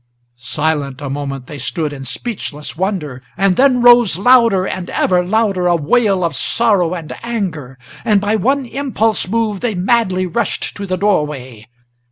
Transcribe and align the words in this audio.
Silent 0.39 0.99
a 0.99 1.11
moment 1.11 1.45
they 1.45 1.59
stood 1.59 1.93
in 1.93 2.03
speechless 2.03 2.75
wonder, 2.75 3.21
and 3.37 3.55
then 3.55 3.83
rose 3.83 4.17
Louder 4.17 4.65
and 4.65 4.89
ever 4.89 5.23
louder 5.23 5.67
a 5.67 5.75
wail 5.75 6.23
of 6.23 6.35
sorrow 6.35 6.95
and 6.95 7.13
anger, 7.21 7.77
And, 8.03 8.19
by 8.19 8.35
one 8.35 8.65
impulse 8.65 9.27
moved, 9.27 9.61
they 9.61 9.75
madly 9.75 10.25
rushed 10.25 10.75
to 10.77 10.87
the 10.87 10.97
door 10.97 11.27
way. 11.27 11.67